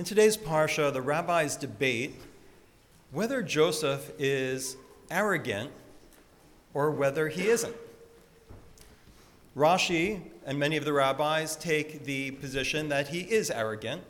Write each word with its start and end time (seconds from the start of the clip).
In 0.00 0.04
today's 0.04 0.36
parsha, 0.36 0.92
the 0.92 1.02
rabbis 1.02 1.56
debate 1.56 2.14
whether 3.10 3.42
Joseph 3.42 4.12
is 4.16 4.76
arrogant 5.10 5.72
or 6.72 6.92
whether 6.92 7.26
he 7.26 7.48
isn't. 7.48 7.74
Rashi 9.56 10.20
and 10.46 10.56
many 10.56 10.76
of 10.76 10.84
the 10.84 10.92
rabbis 10.92 11.56
take 11.56 12.04
the 12.04 12.30
position 12.30 12.88
that 12.90 13.08
he 13.08 13.22
is 13.22 13.50
arrogant. 13.50 14.02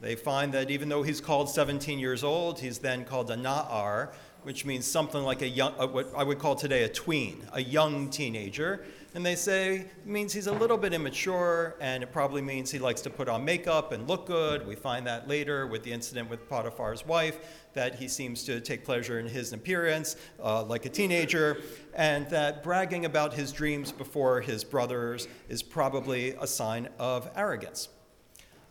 They 0.00 0.16
find 0.16 0.50
that 0.54 0.70
even 0.70 0.88
though 0.88 1.02
he's 1.02 1.20
called 1.20 1.50
17 1.50 1.98
years 1.98 2.24
old, 2.24 2.60
he's 2.60 2.78
then 2.78 3.04
called 3.04 3.30
a 3.30 3.36
na'ar, 3.36 4.14
which 4.44 4.64
means 4.64 4.86
something 4.86 5.22
like 5.22 5.42
a 5.42 5.48
young, 5.48 5.74
what 5.74 6.10
I 6.16 6.24
would 6.24 6.38
call 6.38 6.56
today 6.56 6.84
a 6.84 6.88
tween, 6.88 7.46
a 7.52 7.60
young 7.60 8.08
teenager. 8.08 8.86
And 9.14 9.24
they 9.24 9.36
say 9.36 9.76
it 9.76 10.06
means 10.06 10.32
he's 10.32 10.48
a 10.48 10.52
little 10.52 10.76
bit 10.76 10.92
immature, 10.92 11.76
and 11.80 12.02
it 12.02 12.10
probably 12.10 12.42
means 12.42 12.72
he 12.72 12.80
likes 12.80 13.00
to 13.02 13.10
put 13.10 13.28
on 13.28 13.44
makeup 13.44 13.92
and 13.92 14.08
look 14.08 14.26
good. 14.26 14.66
We 14.66 14.74
find 14.74 15.06
that 15.06 15.28
later 15.28 15.68
with 15.68 15.84
the 15.84 15.92
incident 15.92 16.28
with 16.28 16.48
Potiphar's 16.48 17.06
wife, 17.06 17.38
that 17.74 17.94
he 17.94 18.08
seems 18.08 18.42
to 18.44 18.60
take 18.60 18.84
pleasure 18.84 19.20
in 19.20 19.26
his 19.26 19.52
appearance 19.52 20.16
uh, 20.42 20.64
like 20.64 20.84
a 20.84 20.88
teenager, 20.88 21.62
and 21.94 22.28
that 22.30 22.64
bragging 22.64 23.04
about 23.04 23.32
his 23.32 23.52
dreams 23.52 23.92
before 23.92 24.40
his 24.40 24.64
brothers 24.64 25.28
is 25.48 25.62
probably 25.62 26.30
a 26.40 26.46
sign 26.46 26.88
of 26.98 27.30
arrogance. 27.36 27.90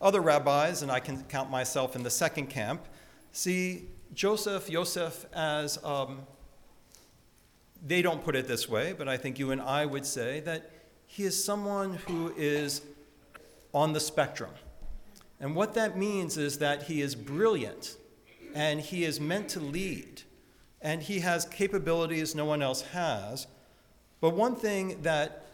Other 0.01 0.19
rabbis, 0.19 0.81
and 0.81 0.91
I 0.91 0.99
can 0.99 1.23
count 1.23 1.49
myself 1.51 1.95
in 1.95 2.03
the 2.03 2.09
second 2.09 2.47
camp, 2.47 2.85
see 3.31 3.87
Joseph, 4.13 4.69
Yosef, 4.69 5.25
as 5.33 5.81
um, 5.85 6.23
they 7.85 8.01
don't 8.01 8.23
put 8.23 8.35
it 8.35 8.47
this 8.47 8.69
way, 8.69 8.93
but 8.97 9.07
I 9.07 9.17
think 9.17 9.37
you 9.37 9.51
and 9.51 9.61
I 9.61 9.85
would 9.85 10.05
say 10.05 10.39
that 10.41 10.71
he 11.05 11.23
is 11.23 11.43
someone 11.43 11.95
who 12.07 12.33
is 12.37 12.81
on 13.73 13.93
the 13.93 13.99
spectrum. 13.99 14.51
And 15.39 15.55
what 15.55 15.73
that 15.73 15.97
means 15.97 16.37
is 16.37 16.59
that 16.59 16.83
he 16.83 17.01
is 17.01 17.15
brilliant 17.15 17.97
and 18.55 18.79
he 18.79 19.03
is 19.03 19.19
meant 19.19 19.49
to 19.49 19.59
lead 19.59 20.21
and 20.81 21.01
he 21.01 21.19
has 21.19 21.45
capabilities 21.45 22.35
no 22.35 22.45
one 22.45 22.61
else 22.61 22.81
has. 22.81 23.47
But 24.21 24.35
one 24.35 24.55
thing 24.55 25.01
that 25.01 25.45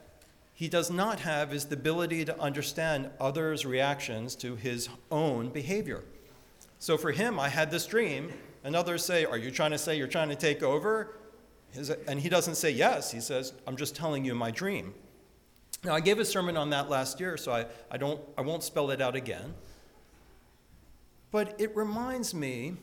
he 0.53 0.67
does 0.67 0.91
not 0.91 1.21
have 1.21 1.53
is 1.53 1.65
the 1.65 1.75
ability 1.75 2.25
to 2.25 2.39
understand 2.39 3.09
others' 3.19 3.65
reactions 3.65 4.35
to 4.37 4.55
his 4.55 4.89
own 5.09 5.49
behavior. 5.49 6.03
So 6.79 6.97
for 6.97 7.11
him, 7.11 7.39
I 7.39 7.49
had 7.49 7.71
this 7.71 7.85
dream, 7.85 8.33
and 8.63 8.75
others 8.75 9.05
say, 9.05 9.23
Are 9.23 9.37
you 9.37 9.51
trying 9.51 9.71
to 9.71 9.77
say 9.77 9.97
you're 9.97 10.07
trying 10.07 10.29
to 10.29 10.35
take 10.35 10.61
over? 10.63 11.15
And 12.07 12.19
he 12.19 12.29
doesn't 12.29 12.55
say 12.55 12.71
yes. 12.71 13.11
He 13.11 13.21
says, 13.21 13.53
I'm 13.67 13.75
just 13.75 13.95
telling 13.95 14.25
you 14.25 14.35
my 14.35 14.51
dream. 14.51 14.93
Now, 15.83 15.95
I 15.95 16.01
gave 16.01 16.19
a 16.19 16.25
sermon 16.25 16.57
on 16.57 16.69
that 16.71 16.89
last 16.89 17.19
year, 17.19 17.37
so 17.37 17.51
I, 17.51 17.65
I, 17.89 17.97
don't, 17.97 18.19
I 18.37 18.41
won't 18.41 18.63
spell 18.63 18.91
it 18.91 19.01
out 19.01 19.15
again. 19.15 19.53
But 21.31 21.59
it 21.59 21.75
reminds 21.75 22.33
me 22.33 22.75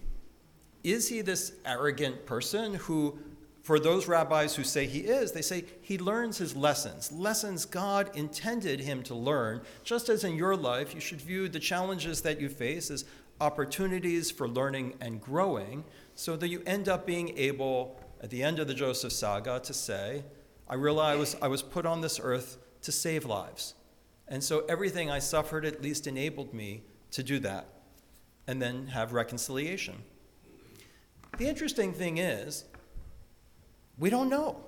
is 0.85 1.09
he 1.09 1.21
this 1.21 1.53
arrogant 1.65 2.25
person 2.27 2.75
who, 2.75 3.19
for 3.65 3.81
those 3.81 4.07
rabbis 4.07 4.55
who 4.55 4.63
say 4.63 4.87
he 4.87 5.01
is, 5.01 5.33
they 5.33 5.43
say 5.43 5.65
he 5.83 5.99
learns 5.99 6.39
his 6.39 6.55
lessons, 6.55 7.11
lessons 7.11 7.65
God 7.65 8.09
intended 8.15 8.79
him 8.79 9.03
to 9.03 9.15
learn, 9.15 9.63
just 9.83 10.09
as 10.09 10.23
in 10.23 10.37
your 10.37 10.55
life 10.55 10.95
you 10.95 11.01
should 11.01 11.21
view 11.21 11.49
the 11.49 11.59
challenges 11.59 12.23
that 12.23 12.41
you 12.41 12.49
face 12.49 12.89
as 12.93 13.05
opportunities 13.41 14.31
for 14.31 14.49
learning 14.49 14.95
and 15.01 15.21
growing, 15.21 15.83
so 16.15 16.37
that 16.37 16.49
you 16.49 16.63
end 16.67 16.89
up 16.89 17.05
being 17.05 17.37
able 17.37 18.01
at 18.23 18.31
the 18.31 18.43
end 18.43 18.59
of 18.59 18.69
the 18.69 18.75
Joseph 18.75 19.13
saga 19.13 19.61
to 19.61 19.75
say, 19.75 20.25
I 20.69 20.75
realized 20.75 21.17
I 21.17 21.19
was, 21.19 21.37
I 21.43 21.49
was 21.49 21.63
put 21.63 21.87
on 21.87 22.01
this 22.01 22.19
earth 22.23 22.59
to 22.83 22.93
save 22.93 23.25
lives. 23.25 23.75
And 24.29 24.43
so 24.43 24.65
everything 24.69 25.11
I 25.11 25.21
suffered 25.21 25.65
at 25.65 25.83
least 25.83 26.07
enabled 26.07 26.53
me 26.53 26.83
to 27.13 27.23
do 27.23 27.39
that 27.41 27.69
and 28.47 28.61
then 28.61 28.89
have 28.89 29.13
reconciliation. 29.13 30.03
The 31.39 31.47
interesting 31.47 31.93
thing 31.93 32.19
is, 32.19 32.65
we 33.99 34.11
don't 34.11 34.29
know 34.29 34.65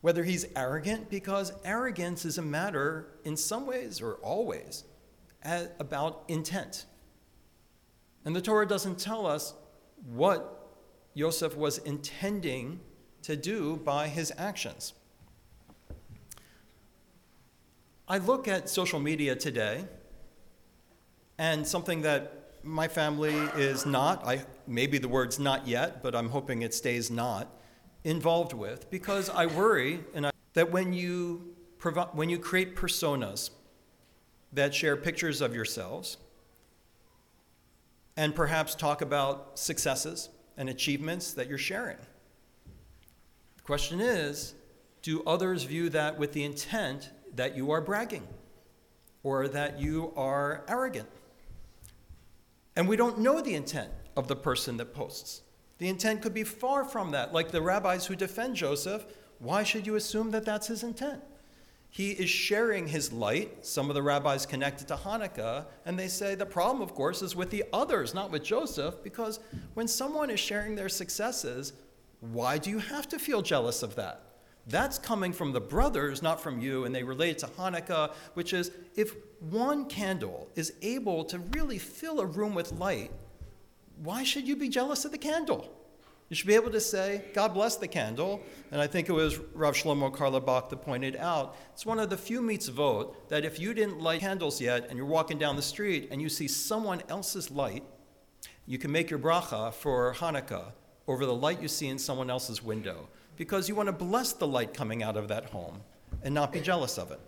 whether 0.00 0.24
he's 0.24 0.46
arrogant 0.56 1.08
because 1.10 1.52
arrogance 1.64 2.24
is 2.24 2.38
a 2.38 2.42
matter, 2.42 3.08
in 3.24 3.36
some 3.36 3.66
ways 3.66 4.00
or 4.00 4.14
always, 4.14 4.84
about 5.44 6.24
intent. 6.28 6.86
And 8.24 8.34
the 8.34 8.40
Torah 8.40 8.66
doesn't 8.66 8.98
tell 8.98 9.26
us 9.26 9.54
what 10.12 10.61
Joseph 11.16 11.56
was 11.56 11.78
intending 11.78 12.80
to 13.22 13.36
do 13.36 13.76
by 13.76 14.08
his 14.08 14.32
actions. 14.36 14.94
I 18.08 18.18
look 18.18 18.48
at 18.48 18.68
social 18.68 18.98
media 18.98 19.36
today, 19.36 19.84
and 21.38 21.66
something 21.66 22.02
that 22.02 22.42
my 22.62 22.88
family 22.88 23.34
is 23.56 23.86
not, 23.86 24.26
I, 24.26 24.44
maybe 24.66 24.98
the 24.98 25.08
word's 25.08 25.38
not 25.38 25.66
yet, 25.66 26.02
but 26.02 26.14
I'm 26.14 26.28
hoping 26.28 26.62
it 26.62 26.74
stays 26.74 27.10
not, 27.10 27.48
involved 28.04 28.52
with, 28.52 28.90
because 28.90 29.28
I 29.30 29.46
worry 29.46 30.00
and 30.14 30.26
I, 30.26 30.30
that 30.54 30.70
when 30.70 30.92
you, 30.92 31.54
provi- 31.78 32.10
when 32.12 32.28
you 32.28 32.38
create 32.38 32.76
personas 32.76 33.50
that 34.52 34.74
share 34.74 34.96
pictures 34.96 35.40
of 35.40 35.54
yourselves 35.54 36.18
and 38.16 38.34
perhaps 38.34 38.74
talk 38.74 39.00
about 39.00 39.58
successes, 39.58 40.28
and 40.56 40.68
achievements 40.68 41.32
that 41.34 41.48
you're 41.48 41.58
sharing. 41.58 41.98
The 43.56 43.62
question 43.62 44.00
is 44.00 44.54
do 45.02 45.22
others 45.24 45.64
view 45.64 45.88
that 45.90 46.18
with 46.18 46.32
the 46.32 46.44
intent 46.44 47.10
that 47.34 47.56
you 47.56 47.70
are 47.72 47.80
bragging 47.80 48.26
or 49.22 49.48
that 49.48 49.80
you 49.80 50.12
are 50.16 50.64
arrogant? 50.68 51.08
And 52.76 52.88
we 52.88 52.96
don't 52.96 53.18
know 53.18 53.40
the 53.40 53.54
intent 53.54 53.90
of 54.16 54.28
the 54.28 54.36
person 54.36 54.76
that 54.78 54.94
posts. 54.94 55.42
The 55.78 55.88
intent 55.88 56.22
could 56.22 56.34
be 56.34 56.44
far 56.44 56.84
from 56.84 57.10
that. 57.10 57.32
Like 57.32 57.50
the 57.50 57.60
rabbis 57.60 58.06
who 58.06 58.14
defend 58.14 58.56
Joseph, 58.56 59.04
why 59.38 59.64
should 59.64 59.86
you 59.86 59.96
assume 59.96 60.30
that 60.30 60.44
that's 60.44 60.68
his 60.68 60.84
intent? 60.84 61.22
He 61.92 62.12
is 62.12 62.30
sharing 62.30 62.86
his 62.86 63.12
light. 63.12 63.66
Some 63.66 63.90
of 63.90 63.94
the 63.94 64.02
rabbis 64.02 64.46
connected 64.46 64.88
to 64.88 64.96
Hanukkah, 64.96 65.66
and 65.84 65.98
they 65.98 66.08
say 66.08 66.34
the 66.34 66.46
problem, 66.46 66.80
of 66.80 66.94
course, 66.94 67.20
is 67.20 67.36
with 67.36 67.50
the 67.50 67.64
others, 67.70 68.14
not 68.14 68.30
with 68.30 68.42
Joseph, 68.42 69.04
because 69.04 69.40
when 69.74 69.86
someone 69.86 70.30
is 70.30 70.40
sharing 70.40 70.74
their 70.74 70.88
successes, 70.88 71.74
why 72.20 72.56
do 72.56 72.70
you 72.70 72.78
have 72.78 73.06
to 73.08 73.18
feel 73.18 73.42
jealous 73.42 73.82
of 73.82 73.94
that? 73.96 74.22
That's 74.66 74.98
coming 74.98 75.34
from 75.34 75.52
the 75.52 75.60
brothers, 75.60 76.22
not 76.22 76.40
from 76.40 76.62
you, 76.62 76.86
and 76.86 76.94
they 76.94 77.02
relate 77.02 77.36
to 77.38 77.46
Hanukkah, 77.46 78.14
which 78.32 78.54
is 78.54 78.70
if 78.94 79.14
one 79.40 79.84
candle 79.84 80.48
is 80.54 80.72
able 80.80 81.26
to 81.26 81.40
really 81.40 81.76
fill 81.76 82.20
a 82.20 82.26
room 82.26 82.54
with 82.54 82.72
light, 82.72 83.10
why 84.02 84.24
should 84.24 84.48
you 84.48 84.56
be 84.56 84.70
jealous 84.70 85.04
of 85.04 85.12
the 85.12 85.18
candle? 85.18 85.70
You 86.32 86.36
should 86.36 86.46
be 86.46 86.54
able 86.54 86.70
to 86.70 86.80
say, 86.80 87.24
God 87.34 87.52
bless 87.52 87.76
the 87.76 87.86
candle. 87.86 88.40
And 88.70 88.80
I 88.80 88.86
think 88.86 89.10
it 89.10 89.12
was 89.12 89.38
Rav 89.52 89.74
Shlomo 89.74 90.10
Carlebach 90.10 90.70
that 90.70 90.80
pointed 90.80 91.14
out 91.16 91.56
it's 91.74 91.84
one 91.84 91.98
of 91.98 92.08
the 92.08 92.16
few 92.16 92.40
mitzvot 92.40 93.28
that 93.28 93.44
if 93.44 93.60
you 93.60 93.74
didn't 93.74 94.00
light 94.00 94.20
candles 94.20 94.58
yet 94.58 94.88
and 94.88 94.96
you're 94.96 95.04
walking 95.04 95.36
down 95.36 95.56
the 95.56 95.60
street 95.60 96.08
and 96.10 96.22
you 96.22 96.30
see 96.30 96.48
someone 96.48 97.02
else's 97.10 97.50
light, 97.50 97.84
you 98.64 98.78
can 98.78 98.90
make 98.90 99.10
your 99.10 99.18
bracha 99.18 99.74
for 99.74 100.14
Hanukkah 100.14 100.72
over 101.06 101.26
the 101.26 101.34
light 101.34 101.60
you 101.60 101.68
see 101.68 101.88
in 101.88 101.98
someone 101.98 102.30
else's 102.30 102.62
window 102.62 103.10
because 103.36 103.68
you 103.68 103.74
want 103.74 103.88
to 103.88 103.92
bless 103.92 104.32
the 104.32 104.46
light 104.46 104.72
coming 104.72 105.02
out 105.02 105.18
of 105.18 105.28
that 105.28 105.50
home 105.50 105.82
and 106.22 106.34
not 106.34 106.50
be 106.50 106.62
jealous 106.62 106.96
of 106.96 107.10
it. 107.10 107.20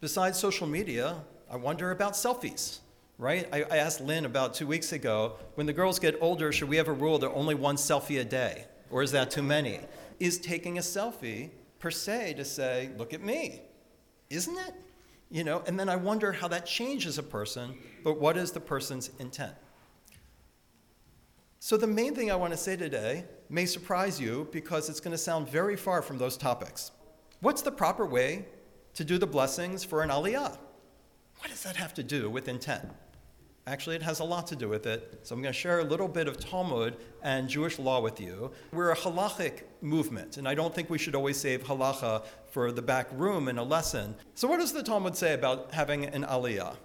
Besides 0.00 0.36
social 0.36 0.66
media, 0.66 1.22
I 1.48 1.54
wonder 1.54 1.92
about 1.92 2.14
selfies 2.14 2.80
right? 3.18 3.48
I, 3.52 3.64
I, 3.64 3.76
asked 3.78 4.00
Lynn 4.00 4.24
about 4.24 4.54
two 4.54 4.66
weeks 4.66 4.92
ago 4.92 5.36
when 5.56 5.66
the 5.66 5.72
girls 5.72 5.98
get 5.98 6.16
older, 6.20 6.52
should 6.52 6.68
we 6.68 6.76
have 6.76 6.88
a 6.88 6.92
rule 6.92 7.18
that 7.18 7.30
only 7.32 7.54
one 7.54 7.76
selfie 7.76 8.20
a 8.20 8.24
day? 8.24 8.64
Or 8.90 9.02
is 9.02 9.10
that 9.12 9.30
too 9.30 9.42
many? 9.42 9.80
Is 10.20 10.38
taking 10.38 10.78
a 10.78 10.80
selfie 10.80 11.50
per 11.80 11.90
se 11.90 12.34
to 12.34 12.44
say, 12.44 12.90
look 12.96 13.12
at 13.12 13.20
me? 13.20 13.62
Isn't 14.30 14.56
it? 14.56 14.74
You 15.30 15.44
know, 15.44 15.62
and 15.66 15.78
then 15.78 15.88
I 15.88 15.96
wonder 15.96 16.32
how 16.32 16.48
that 16.48 16.64
changes 16.64 17.18
a 17.18 17.22
person, 17.22 17.76
but 18.02 18.18
what 18.18 18.36
is 18.36 18.52
the 18.52 18.60
person's 18.60 19.10
intent? 19.18 19.54
So, 21.60 21.76
the 21.76 21.86
main 21.86 22.14
thing 22.14 22.30
I 22.30 22.36
want 22.36 22.52
to 22.52 22.56
say 22.56 22.76
today 22.76 23.24
may 23.50 23.66
surprise 23.66 24.18
you 24.20 24.48
because 24.52 24.88
it's 24.88 25.00
going 25.00 25.12
to 25.12 25.18
sound 25.18 25.48
very 25.48 25.76
far 25.76 26.02
from 26.02 26.16
those 26.16 26.36
topics. 26.36 26.92
What's 27.40 27.62
the 27.62 27.72
proper 27.72 28.06
way 28.06 28.46
to 28.94 29.04
do 29.04 29.18
the 29.18 29.26
blessings 29.26 29.84
for 29.84 30.02
an 30.02 30.08
aliyah? 30.08 30.56
What 31.38 31.50
does 31.50 31.62
that 31.64 31.76
have 31.76 31.92
to 31.94 32.02
do 32.02 32.30
with 32.30 32.48
intent? 32.48 32.88
Actually, 33.68 33.96
it 33.96 34.02
has 34.02 34.20
a 34.20 34.24
lot 34.24 34.46
to 34.46 34.56
do 34.56 34.66
with 34.66 34.86
it. 34.86 35.20
So 35.24 35.34
I'm 35.34 35.42
going 35.42 35.52
to 35.52 35.58
share 35.58 35.80
a 35.80 35.84
little 35.84 36.08
bit 36.08 36.26
of 36.26 36.40
Talmud 36.40 36.96
and 37.22 37.50
Jewish 37.50 37.78
law 37.78 38.00
with 38.00 38.18
you. 38.18 38.50
We're 38.72 38.92
a 38.92 38.96
halachic 38.96 39.64
movement, 39.82 40.38
and 40.38 40.48
I 40.48 40.54
don't 40.54 40.74
think 40.74 40.88
we 40.88 40.96
should 40.96 41.14
always 41.14 41.36
save 41.36 41.64
halacha 41.64 42.24
for 42.50 42.72
the 42.72 42.80
back 42.80 43.08
room 43.12 43.46
in 43.46 43.58
a 43.58 43.62
lesson. 43.62 44.14
So, 44.34 44.48
what 44.48 44.58
does 44.58 44.72
the 44.72 44.82
Talmud 44.82 45.16
say 45.16 45.34
about 45.34 45.74
having 45.74 46.06
an 46.06 46.24
aliyah? 46.24 46.76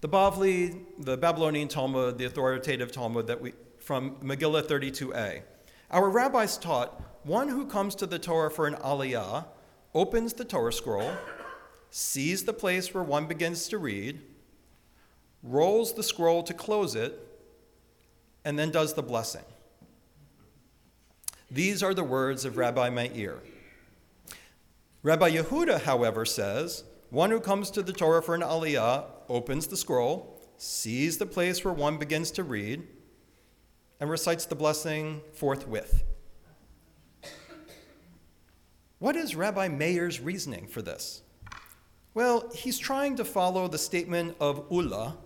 The 0.00 0.08
Bavli, 0.08 0.82
the 0.98 1.18
Babylonian 1.18 1.68
Talmud, 1.68 2.16
the 2.16 2.24
authoritative 2.24 2.90
Talmud 2.90 3.26
that 3.26 3.42
we 3.42 3.52
from 3.78 4.12
Megillah 4.22 4.62
32a. 4.62 5.42
Our 5.90 6.08
rabbis 6.08 6.56
taught 6.56 7.02
one 7.24 7.48
who 7.48 7.66
comes 7.66 7.94
to 7.96 8.06
the 8.06 8.18
Torah 8.18 8.50
for 8.50 8.66
an 8.66 8.76
aliyah 8.76 9.44
opens 9.94 10.32
the 10.32 10.46
Torah 10.46 10.72
scroll, 10.72 11.12
sees 11.90 12.44
the 12.44 12.54
place 12.54 12.94
where 12.94 13.04
one 13.04 13.26
begins 13.26 13.68
to 13.68 13.76
read 13.76 14.22
rolls 15.48 15.94
the 15.94 16.02
scroll 16.02 16.42
to 16.42 16.54
close 16.54 16.94
it, 16.94 17.18
and 18.44 18.58
then 18.58 18.70
does 18.70 18.94
the 18.94 19.02
blessing. 19.02 19.44
These 21.50 21.82
are 21.82 21.94
the 21.94 22.04
words 22.04 22.44
of 22.44 22.56
Rabbi 22.56 22.90
Meir. 22.90 23.40
Rabbi 25.02 25.30
Yehuda, 25.30 25.82
however, 25.82 26.24
says 26.24 26.84
one 27.10 27.30
who 27.30 27.40
comes 27.40 27.70
to 27.70 27.82
the 27.82 27.92
Torah 27.92 28.22
for 28.22 28.34
an 28.34 28.42
aliyah 28.42 29.04
opens 29.28 29.66
the 29.66 29.76
scroll, 29.76 30.42
sees 30.58 31.16
the 31.16 31.26
place 31.26 31.64
where 31.64 31.72
one 31.72 31.96
begins 31.96 32.30
to 32.32 32.42
read, 32.42 32.86
and 34.00 34.10
recites 34.10 34.44
the 34.44 34.54
blessing 34.54 35.22
forthwith. 35.32 36.04
What 38.98 39.16
is 39.16 39.36
Rabbi 39.36 39.68
Meir's 39.68 40.20
reasoning 40.20 40.66
for 40.66 40.82
this? 40.82 41.22
Well, 42.14 42.50
he's 42.54 42.78
trying 42.78 43.16
to 43.16 43.24
follow 43.24 43.68
the 43.68 43.78
statement 43.78 44.36
of 44.40 44.66
Ulla, 44.70 45.16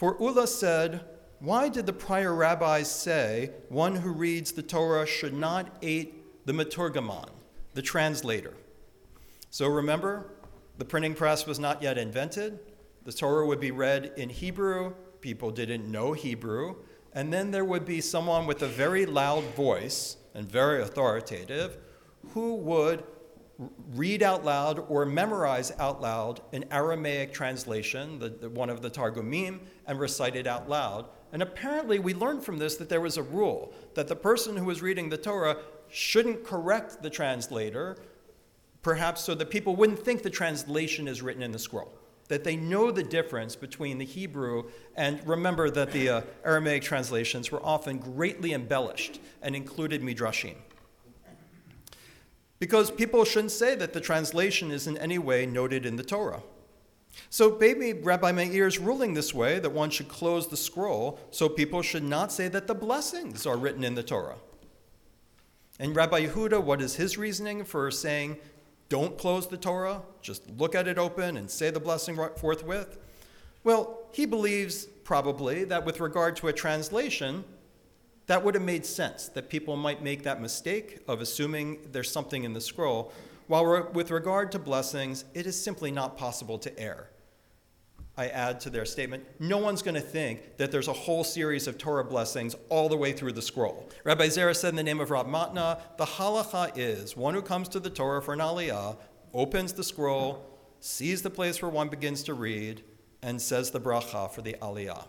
for 0.00 0.16
Ulla 0.18 0.46
said, 0.46 1.04
Why 1.40 1.68
did 1.68 1.84
the 1.84 1.92
prior 1.92 2.34
rabbis 2.34 2.90
say 2.90 3.50
one 3.68 3.96
who 3.96 4.12
reads 4.12 4.50
the 4.50 4.62
Torah 4.62 5.06
should 5.06 5.34
not 5.34 5.76
eat 5.82 6.46
the 6.46 6.54
Meturgeman, 6.54 7.28
the 7.74 7.82
translator? 7.82 8.54
So 9.50 9.68
remember, 9.68 10.32
the 10.78 10.86
printing 10.86 11.12
press 11.12 11.46
was 11.46 11.58
not 11.58 11.82
yet 11.82 11.98
invented. 11.98 12.60
The 13.04 13.12
Torah 13.12 13.44
would 13.44 13.60
be 13.60 13.72
read 13.72 14.14
in 14.16 14.30
Hebrew. 14.30 14.94
People 15.20 15.50
didn't 15.50 15.86
know 15.86 16.14
Hebrew. 16.14 16.76
And 17.12 17.30
then 17.30 17.50
there 17.50 17.66
would 17.66 17.84
be 17.84 18.00
someone 18.00 18.46
with 18.46 18.62
a 18.62 18.68
very 18.68 19.04
loud 19.04 19.44
voice 19.54 20.16
and 20.32 20.50
very 20.50 20.80
authoritative 20.80 21.76
who 22.30 22.54
would 22.54 23.04
read 23.94 24.22
out 24.22 24.44
loud 24.44 24.84
or 24.88 25.04
memorize 25.04 25.72
out 25.78 26.00
loud 26.00 26.40
an 26.52 26.64
Aramaic 26.70 27.32
translation, 27.32 28.18
the, 28.18 28.30
the, 28.30 28.48
one 28.48 28.70
of 28.70 28.80
the 28.80 28.90
Targumim, 28.90 29.60
and 29.86 29.98
recite 29.98 30.36
it 30.36 30.46
out 30.46 30.68
loud. 30.68 31.06
And 31.32 31.42
apparently, 31.42 31.98
we 31.98 32.14
learned 32.14 32.42
from 32.42 32.58
this 32.58 32.76
that 32.76 32.88
there 32.88 33.00
was 33.00 33.16
a 33.16 33.22
rule 33.22 33.72
that 33.94 34.08
the 34.08 34.16
person 34.16 34.56
who 34.56 34.64
was 34.64 34.82
reading 34.82 35.08
the 35.08 35.18
Torah 35.18 35.58
shouldn't 35.88 36.44
correct 36.44 37.02
the 37.02 37.10
translator, 37.10 37.96
perhaps 38.82 39.22
so 39.22 39.34
that 39.34 39.50
people 39.50 39.76
wouldn't 39.76 39.98
think 39.98 40.22
the 40.22 40.30
translation 40.30 41.06
is 41.06 41.22
written 41.22 41.42
in 41.42 41.52
the 41.52 41.58
scroll. 41.58 41.92
That 42.28 42.44
they 42.44 42.56
know 42.56 42.90
the 42.90 43.02
difference 43.02 43.56
between 43.56 43.98
the 43.98 44.04
Hebrew, 44.04 44.70
and 44.96 45.26
remember 45.26 45.68
that 45.70 45.92
the 45.92 46.08
uh, 46.08 46.20
Aramaic 46.44 46.82
translations 46.82 47.50
were 47.50 47.64
often 47.64 47.98
greatly 47.98 48.54
embellished 48.54 49.20
and 49.42 49.54
included 49.54 50.00
midrashim. 50.00 50.54
Because 52.60 52.90
people 52.90 53.24
shouldn't 53.24 53.50
say 53.50 53.74
that 53.74 53.92
the 53.92 54.00
translation 54.00 54.70
is 54.70 54.86
in 54.86 54.96
any 54.98 55.18
way 55.18 55.46
noted 55.46 55.84
in 55.84 55.96
the 55.96 56.04
Torah. 56.04 56.42
So 57.28 57.56
maybe 57.58 57.92
Rabbi 57.92 58.30
Meir 58.30 58.66
is 58.66 58.78
ruling 58.78 59.14
this 59.14 59.34
way 59.34 59.58
that 59.58 59.72
one 59.72 59.90
should 59.90 60.08
close 60.08 60.46
the 60.46 60.56
scroll 60.56 61.18
so 61.30 61.48
people 61.48 61.82
should 61.82 62.04
not 62.04 62.30
say 62.30 62.46
that 62.48 62.66
the 62.66 62.74
blessings 62.74 63.46
are 63.46 63.56
written 63.56 63.82
in 63.82 63.94
the 63.94 64.02
Torah. 64.02 64.36
And 65.78 65.96
Rabbi 65.96 66.26
Yehuda, 66.26 66.62
what 66.62 66.82
is 66.82 66.96
his 66.96 67.16
reasoning 67.16 67.64
for 67.64 67.90
saying 67.90 68.36
don't 68.90 69.16
close 69.16 69.46
the 69.46 69.56
Torah, 69.56 70.02
just 70.20 70.48
look 70.58 70.74
at 70.74 70.86
it 70.86 70.98
open 70.98 71.36
and 71.36 71.50
say 71.50 71.70
the 71.70 71.80
blessing 71.80 72.18
forthwith? 72.36 72.98
Well, 73.64 74.00
he 74.12 74.26
believes 74.26 74.84
probably 75.04 75.64
that 75.64 75.84
with 75.86 76.00
regard 76.00 76.36
to 76.36 76.48
a 76.48 76.52
translation, 76.52 77.44
that 78.30 78.44
would 78.44 78.54
have 78.54 78.62
made 78.62 78.86
sense 78.86 79.26
that 79.26 79.48
people 79.48 79.74
might 79.76 80.04
make 80.04 80.22
that 80.22 80.40
mistake 80.40 81.00
of 81.08 81.20
assuming 81.20 81.80
there's 81.90 82.08
something 82.08 82.44
in 82.44 82.52
the 82.52 82.60
scroll, 82.60 83.12
while 83.48 83.90
with 83.92 84.12
regard 84.12 84.52
to 84.52 84.58
blessings, 84.60 85.24
it 85.34 85.46
is 85.46 85.60
simply 85.60 85.90
not 85.90 86.16
possible 86.16 86.56
to 86.56 86.78
err. 86.78 87.10
I 88.16 88.28
add 88.28 88.60
to 88.60 88.70
their 88.70 88.84
statement, 88.84 89.24
no 89.40 89.58
one's 89.58 89.82
going 89.82 89.96
to 89.96 90.00
think 90.00 90.58
that 90.58 90.70
there's 90.70 90.86
a 90.86 90.92
whole 90.92 91.24
series 91.24 91.66
of 91.66 91.76
Torah 91.76 92.04
blessings 92.04 92.54
all 92.68 92.88
the 92.88 92.96
way 92.96 93.12
through 93.12 93.32
the 93.32 93.42
scroll. 93.42 93.88
Rabbi 94.04 94.28
Zera 94.28 94.54
said 94.54 94.68
in 94.68 94.76
the 94.76 94.84
name 94.84 95.00
of 95.00 95.10
Rab 95.10 95.26
Matna, 95.26 95.80
the 95.98 96.04
halacha 96.04 96.70
is 96.78 97.16
one 97.16 97.34
who 97.34 97.42
comes 97.42 97.68
to 97.70 97.80
the 97.80 97.90
Torah 97.90 98.22
for 98.22 98.32
an 98.32 98.38
aliyah, 98.38 98.96
opens 99.34 99.72
the 99.72 99.82
scroll, 99.82 100.46
sees 100.78 101.22
the 101.22 101.30
place 101.30 101.60
where 101.60 101.70
one 101.72 101.88
begins 101.88 102.22
to 102.22 102.34
read, 102.34 102.84
and 103.22 103.42
says 103.42 103.72
the 103.72 103.80
bracha 103.80 104.30
for 104.30 104.42
the 104.42 104.54
aliyah, 104.62 105.08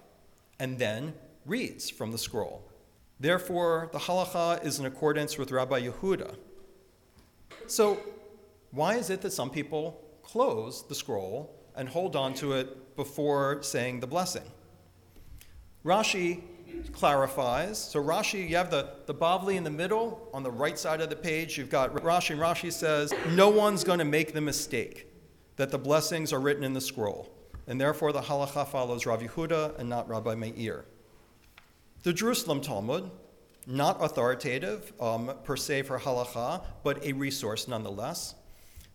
and 0.60 0.80
then 0.80 1.14
reads 1.46 1.88
from 1.88 2.12
the 2.12 2.18
scroll. 2.18 2.68
Therefore, 3.22 3.88
the 3.92 4.00
halacha 4.00 4.66
is 4.66 4.80
in 4.80 4.88
accordance 4.88 5.38
with 5.38 5.52
Rabbi 5.52 5.82
Yehuda. 5.88 6.36
So, 7.68 8.00
why 8.72 8.96
is 8.96 9.12
it 9.12 9.22
that 9.22 9.32
some 9.32 9.52
people 9.52 10.02
close 10.24 10.88
the 10.88 10.96
scroll 10.96 11.56
and 11.76 11.88
hold 11.88 12.16
on 12.16 12.34
to 12.36 12.54
it 12.54 12.96
before 12.96 13.62
saying 13.62 14.00
the 14.00 14.08
blessing? 14.08 14.42
Rashi 15.86 16.42
clarifies. 16.94 17.78
So 17.78 18.04
Rashi, 18.04 18.50
you 18.50 18.56
have 18.56 18.72
the, 18.72 18.90
the 19.06 19.14
Bavli 19.14 19.56
in 19.56 19.64
the 19.64 19.70
middle. 19.70 20.28
On 20.34 20.42
the 20.42 20.50
right 20.50 20.80
side 20.80 21.00
of 21.00 21.12
the 21.12 21.16
page, 21.16 21.60
you've 21.60 21.70
got 21.70 21.94
Rashi, 21.94 22.32
and 22.32 22.40
Rashi 22.40 22.72
says, 22.72 23.14
no 23.34 23.50
one's 23.50 23.84
going 23.84 24.00
to 24.00 24.06
make 24.06 24.34
the 24.34 24.42
mistake 24.42 25.06
that 25.58 25.70
the 25.70 25.78
blessings 25.78 26.34
are 26.34 26.40
written 26.40 26.64
in 26.64 26.74
the 26.74 26.82
scroll. 26.82 27.32
And 27.68 27.80
therefore, 27.80 28.14
the 28.14 28.22
halacha 28.22 28.68
follows 28.68 29.06
Rav 29.06 29.22
Yehuda 29.22 29.78
and 29.78 29.88
not 29.88 30.10
Rabbi 30.10 30.34
Meir. 30.34 30.86
The 32.04 32.14
Jerusalem 32.14 32.62
Talmud, 32.62 33.12
not 33.68 34.04
authoritative 34.04 34.92
um, 35.00 35.36
per 35.44 35.56
se 35.56 35.84
for 35.84 36.00
halacha, 36.00 36.64
but 36.84 37.06
a 37.06 37.14
resource 37.14 37.68
nonetheless, 37.68 38.34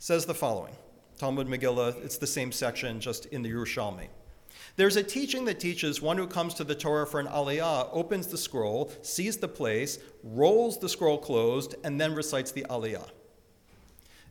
says 0.01 0.27
the 0.27 0.35
following 0.35 0.75
Talmud 1.17 1.47
Megillah, 1.47 2.05
it's 2.05 2.19
the 2.19 2.27
same 2.27 2.51
section, 2.51 2.99
just 2.99 3.27
in 3.27 3.43
the 3.43 3.51
Yerushalmi. 3.51 4.09
There's 4.75 4.97
a 4.97 5.05
teaching 5.05 5.45
that 5.45 5.61
teaches 5.61 6.03
one 6.03 6.19
who 6.19 6.27
comes 6.27 6.53
to 6.55 6.65
the 6.65 6.75
Torah 6.75 7.07
for 7.07 7.21
an 7.21 7.29
aliyah 7.29 7.89
opens 7.93 8.27
the 8.27 8.37
scroll, 8.37 8.91
sees 9.03 9.37
the 9.37 9.49
place, 9.49 10.01
rolls 10.25 10.79
the 10.79 10.89
scroll 10.89 11.19
closed, 11.19 11.77
and 11.85 12.01
then 12.01 12.13
recites 12.13 12.51
the 12.51 12.67
aliyah. 12.69 13.09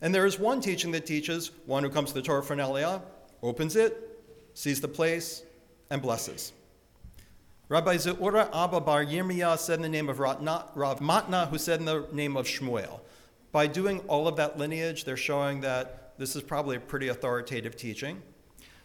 And 0.02 0.14
there 0.14 0.26
is 0.26 0.38
one 0.38 0.60
teaching 0.60 0.92
that 0.92 1.06
teaches 1.06 1.52
one 1.66 1.82
who 1.82 1.90
comes 1.90 2.10
to 2.10 2.16
the 2.16 2.22
Torah 2.22 2.44
for 2.44 2.54
an 2.54 2.60
aliyah 2.60 3.02
opens 3.42 3.78
it, 3.78 4.22
sees 4.54 4.82
the 4.82 4.88
place, 4.90 5.44
and 5.90 6.02
blesses. 6.02 6.52
Rabbi 7.68 7.96
Zera 7.96 8.48
Abba 8.54 8.80
Bar 8.80 9.06
Yirmiyah 9.06 9.58
said 9.58 9.78
in 9.78 9.82
the 9.82 9.90
name 9.90 10.08
of 10.08 10.20
Rav 10.20 10.40
Matna, 10.40 11.50
who 11.50 11.58
said 11.58 11.80
in 11.80 11.86
the 11.86 12.06
name 12.12 12.38
of 12.38 12.46
Shmuel. 12.46 13.00
By 13.52 13.66
doing 13.66 14.02
all 14.02 14.28
of 14.28 14.36
that 14.36 14.60
lineage, 14.60 15.04
they're 15.04 15.18
showing 15.18 15.62
that 15.62 16.14
this 16.20 16.36
is 16.36 16.44
probably 16.44 16.78
a 16.78 16.80
pretty 16.80 17.08
authoritative 17.08 17.76
teaching. 17.76 18.22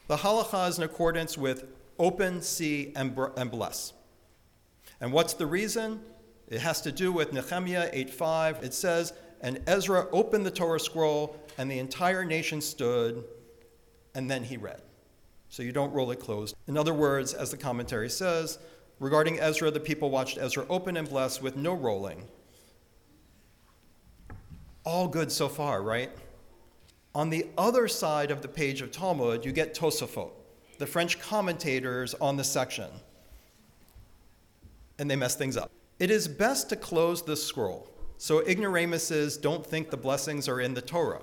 The 0.06 0.16
halacha 0.16 0.70
is 0.70 0.78
in 0.78 0.84
accordance 0.84 1.36
with 1.36 1.66
open, 1.98 2.40
see, 2.40 2.94
and, 2.96 3.14
and 3.36 3.50
bless. 3.50 3.92
And 4.98 5.12
what's 5.12 5.34
the 5.34 5.46
reason? 5.46 6.00
It 6.48 6.62
has 6.62 6.80
to 6.80 6.90
do 6.90 7.12
with 7.12 7.34
Nehemiah 7.34 7.92
8.5. 7.92 8.62
It 8.62 8.72
says, 8.72 9.12
And 9.42 9.60
Ezra 9.66 10.06
opened 10.10 10.46
the 10.46 10.50
Torah 10.50 10.80
scroll, 10.80 11.36
and 11.58 11.70
the 11.70 11.78
entire 11.78 12.24
nation 12.24 12.62
stood, 12.62 13.24
and 14.14 14.30
then 14.30 14.42
he 14.42 14.56
read 14.56 14.80
so 15.50 15.62
you 15.62 15.72
don't 15.72 15.92
roll 15.92 16.10
it 16.12 16.20
closed. 16.20 16.54
In 16.68 16.78
other 16.78 16.94
words, 16.94 17.34
as 17.34 17.50
the 17.50 17.56
commentary 17.56 18.08
says, 18.08 18.58
regarding 19.00 19.38
Ezra, 19.38 19.70
the 19.70 19.80
people 19.80 20.08
watched 20.08 20.38
Ezra 20.38 20.64
open 20.70 20.96
and 20.96 21.08
bless 21.08 21.42
with 21.42 21.56
no 21.56 21.74
rolling. 21.74 22.24
All 24.84 25.08
good 25.08 25.30
so 25.30 25.48
far, 25.48 25.82
right? 25.82 26.10
On 27.14 27.28
the 27.28 27.46
other 27.58 27.88
side 27.88 28.30
of 28.30 28.40
the 28.40 28.48
page 28.48 28.80
of 28.80 28.92
Talmud, 28.92 29.44
you 29.44 29.52
get 29.52 29.74
Tosafot, 29.74 30.30
the 30.78 30.86
French 30.86 31.20
commentators 31.20 32.14
on 32.14 32.36
the 32.36 32.44
section. 32.44 32.88
And 34.98 35.10
they 35.10 35.16
mess 35.16 35.34
things 35.34 35.56
up. 35.56 35.70
It 35.98 36.10
is 36.10 36.28
best 36.28 36.68
to 36.70 36.76
close 36.76 37.22
this 37.22 37.44
scroll 37.44 37.90
so 38.18 38.40
ignoramuses 38.40 39.38
don't 39.38 39.66
think 39.66 39.90
the 39.90 39.96
blessings 39.96 40.46
are 40.46 40.60
in 40.60 40.74
the 40.74 40.82
Torah. 40.82 41.22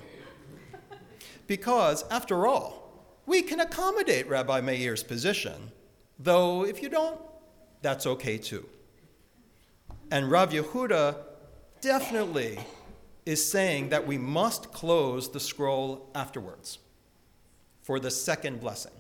Because, 1.45 2.03
after 2.09 2.47
all, 2.47 2.86
we 3.27 3.41
can 3.43 3.59
accommodate 3.59 4.27
Rabbi 4.27 4.61
Meir's 4.61 5.03
position, 5.03 5.71
though 6.17 6.65
if 6.65 6.81
you 6.81 6.89
don't, 6.89 7.19
that's 7.83 8.07
okay 8.07 8.37
too. 8.39 8.65
And 10.09 10.31
Rav 10.31 10.51
Yehuda 10.51 11.17
definitely 11.81 12.57
is 13.25 13.45
saying 13.45 13.89
that 13.89 14.07
we 14.07 14.17
must 14.17 14.71
close 14.71 15.29
the 15.29 15.39
scroll 15.39 16.09
afterwards 16.15 16.79
for 17.81 17.99
the 17.99 18.09
second 18.09 18.61
blessing. 18.61 18.93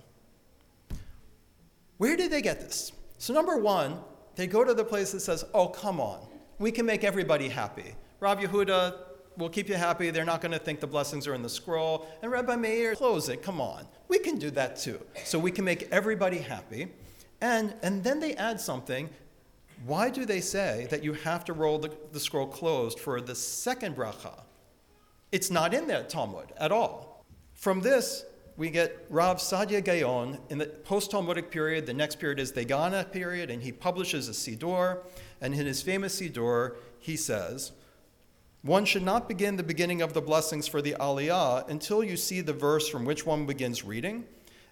Where 1.97 2.17
did 2.17 2.29
they 2.29 2.41
get 2.41 2.59
this? 2.59 2.91
So, 3.17 3.33
number 3.33 3.57
one, 3.57 3.99
they 4.35 4.45
go 4.45 4.63
to 4.63 4.73
the 4.73 4.83
place 4.83 5.13
that 5.13 5.21
says, 5.21 5.45
Oh, 5.53 5.69
come 5.69 5.99
on, 5.99 6.19
we 6.59 6.71
can 6.71 6.85
make 6.85 7.05
everybody 7.05 7.47
happy. 7.47 7.95
Rav 8.19 8.39
Yehuda 8.39 9.06
will 9.37 9.49
keep 9.49 9.69
you 9.69 9.75
happy. 9.75 10.09
They're 10.09 10.25
not 10.25 10.41
going 10.41 10.51
to 10.51 10.59
think 10.59 10.79
the 10.79 10.87
blessings 10.87 11.27
are 11.27 11.33
in 11.33 11.43
the 11.43 11.49
scroll. 11.49 12.07
And 12.21 12.31
Rabbi 12.31 12.55
Meir, 12.55 12.95
close 12.95 13.29
it. 13.29 13.43
Come 13.43 13.61
on. 13.61 13.87
We 14.07 14.19
can 14.19 14.37
do 14.37 14.49
that 14.51 14.77
too. 14.77 14.99
So 15.23 15.37
we 15.37 15.51
can 15.51 15.63
make 15.63 15.87
everybody 15.91 16.39
happy. 16.39 16.87
And, 17.41 17.73
and 17.83 18.03
then 18.03 18.19
they 18.19 18.35
add 18.35 18.59
something. 18.59 19.09
Why 19.85 20.09
do 20.09 20.25
they 20.25 20.41
say 20.41 20.87
that 20.89 21.03
you 21.03 21.13
have 21.13 21.45
to 21.45 21.53
roll 21.53 21.77
the, 21.77 21.91
the 22.11 22.19
scroll 22.19 22.47
closed 22.47 22.99
for 22.99 23.21
the 23.21 23.35
second 23.35 23.95
bracha? 23.95 24.41
It's 25.31 25.51
not 25.51 25.73
in 25.73 25.87
that 25.87 26.09
Talmud 26.09 26.51
at 26.57 26.71
all. 26.71 27.25
From 27.53 27.81
this, 27.81 28.25
we 28.55 28.71
get 28.71 29.05
Rav 29.09 29.37
Sadia 29.37 29.83
Gaon 29.83 30.39
in 30.49 30.57
the 30.57 30.65
post 30.65 31.11
Talmudic 31.11 31.51
period. 31.51 31.85
The 31.85 31.93
next 31.93 32.15
period 32.15 32.39
is 32.39 32.53
the 32.53 32.65
Gana 32.65 33.03
period, 33.03 33.51
and 33.51 33.61
he 33.61 33.71
publishes 33.71 34.29
a 34.29 34.31
Siddur. 34.31 34.99
And 35.41 35.53
in 35.53 35.67
his 35.67 35.83
famous 35.83 36.19
Siddur, 36.19 36.75
he 36.99 37.15
says, 37.15 37.71
One 38.63 38.85
should 38.85 39.03
not 39.03 39.27
begin 39.27 39.55
the 39.55 39.63
beginning 39.63 40.01
of 40.01 40.13
the 40.13 40.21
blessings 40.21 40.67
for 40.67 40.81
the 40.81 40.95
Aliyah 40.99 41.69
until 41.69 42.03
you 42.03 42.17
see 42.17 42.41
the 42.41 42.53
verse 42.53 42.89
from 42.89 43.05
which 43.05 43.25
one 43.25 43.45
begins 43.45 43.83
reading. 43.83 44.25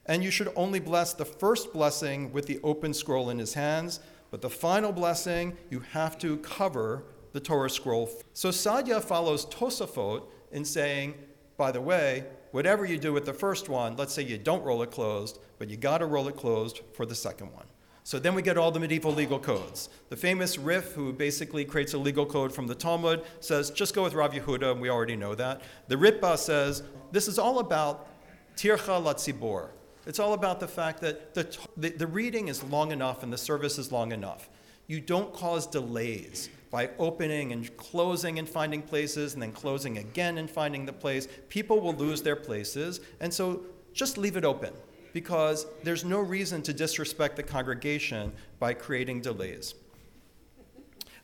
And 0.08 0.24
you 0.24 0.32
should 0.32 0.52
only 0.56 0.80
bless 0.80 1.14
the 1.14 1.26
first 1.26 1.72
blessing 1.72 2.32
with 2.32 2.48
the 2.48 2.60
open 2.64 2.94
scroll 2.94 3.30
in 3.30 3.40
his 3.40 3.54
hands, 3.54 4.00
but 4.32 4.42
the 4.42 4.50
final 4.50 4.92
blessing, 4.92 5.56
you 5.70 5.80
have 5.80 6.18
to 6.20 6.38
cover 6.38 7.04
the 7.32 7.40
Torah 7.40 7.70
scroll. 7.70 8.10
So 8.34 8.50
Sadia 8.50 9.04
follows 9.04 9.46
Tosafot 9.46 10.24
in 10.52 10.66
saying, 10.66 11.14
by 11.58 11.72
the 11.72 11.82
way, 11.82 12.26
whatever 12.52 12.86
you 12.86 12.98
do 12.98 13.14
with 13.14 13.26
the 13.26 13.34
first 13.34 13.70
one, 13.70 13.96
let's 13.98 14.14
say 14.14 14.24
you 14.24 14.38
don't 14.38 14.64
roll 14.64 14.82
it 14.82 14.92
closed, 14.92 15.40
but 15.58 15.70
you 15.70 15.78
got 15.78 16.00
to 16.00 16.06
roll 16.06 16.28
it 16.28 16.36
closed 16.36 16.82
for 16.94 17.06
the 17.06 17.16
second 17.16 17.54
one. 17.54 17.66
So 18.06 18.20
then 18.20 18.36
we 18.36 18.44
get 18.44 18.56
all 18.56 18.70
the 18.70 18.80
medieval 18.80 19.12
legal 19.12 19.40
codes. 19.40 19.90
The 20.10 20.16
famous 20.16 20.60
Rif, 20.60 20.94
who 20.94 21.12
basically 21.12 21.66
creates 21.66 21.96
a 21.96 21.98
legal 21.98 22.24
code 22.24 22.54
from 22.54 22.68
the 22.68 22.76
Talmud, 22.76 23.24
says 23.40 23.72
just 23.72 23.96
go 23.96 24.04
with 24.04 24.14
Rav 24.14 24.32
Yehuda, 24.32 24.74
and 24.74 24.80
we 24.80 24.92
already 24.92 25.16
know 25.16 25.34
that. 25.34 25.64
The 25.88 25.96
Ritba 25.96 26.38
says 26.38 26.84
this 27.12 27.28
is 27.28 27.40
all 27.40 27.58
about 27.58 28.08
tircha 28.56 29.04
latzibor. 29.04 29.70
It's 30.06 30.20
all 30.20 30.34
about 30.34 30.60
the 30.60 30.68
fact 30.68 31.02
that 31.02 31.34
the, 31.34 31.58
the, 31.78 31.90
the 31.90 32.06
reading 32.06 32.48
is 32.48 32.64
long 32.66 32.92
enough 32.92 33.24
and 33.24 33.34
the 33.34 33.40
service 33.40 33.80
is 33.80 33.92
long 33.92 34.12
enough. 34.12 34.50
You 34.86 35.02
don't 35.02 35.34
cause 35.34 35.66
delays 35.66 36.52
by 36.70 36.92
opening 37.00 37.54
and 37.54 37.76
closing 37.76 38.38
and 38.38 38.48
finding 38.48 38.84
places 38.84 39.34
and 39.34 39.42
then 39.42 39.52
closing 39.52 39.98
again 39.98 40.38
and 40.38 40.48
finding 40.48 40.86
the 40.86 40.94
place. 40.94 41.28
People 41.50 41.80
will 41.80 41.96
lose 41.96 42.22
their 42.22 42.36
places, 42.36 43.00
and 43.20 43.34
so 43.34 43.64
just 43.94 44.20
leave 44.20 44.38
it 44.38 44.46
open 44.46 44.74
because 45.16 45.66
there's 45.82 46.04
no 46.04 46.20
reason 46.20 46.62
to 46.62 46.74
disrespect 46.74 47.38
the 47.38 47.42
congregation 47.42 48.34
by 48.60 48.74
creating 48.74 49.22
delays. 49.22 49.74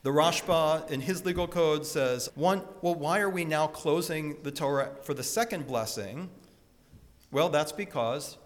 The 0.04 0.12
Rashba 0.12 0.90
in 0.90 1.02
his 1.02 1.26
legal 1.26 1.46
code 1.46 1.86
says, 1.86 2.30
one, 2.36 2.62
well, 2.82 2.96
why 2.96 3.20
are 3.20 3.30
we 3.30 3.44
now 3.44 3.68
closing 3.68 4.42
the 4.44 4.52
Torah 4.52 4.92
for 5.04 5.14
the 5.14 5.24
second 5.24 5.68
blessing? 5.68 6.30
Well, 7.32 7.50
that's 7.50 7.74
because 7.74 8.38